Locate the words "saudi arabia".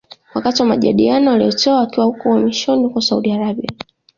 3.01-3.69